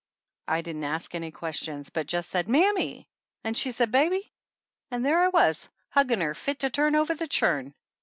I 0.47 0.61
didn't 0.61 0.85
ask 0.85 1.13
any 1.13 1.29
questions, 1.29 1.91
but 1.91 2.07
just 2.07 2.31
said, 2.31 2.49
"Mammy," 2.49 3.07
and 3.43 3.55
she 3.55 3.69
said, 3.69 3.91
"Baby," 3.91 4.33
and 4.89 5.05
there 5.05 5.19
I 5.21 5.27
was 5.27 5.69
hugging 5.89 6.21
her 6.21 6.33
fit 6.33 6.57
to 6.61 6.71
turn 6.71 6.95
over 6.95 7.13
the 7.13 7.27
churn. 7.27 7.75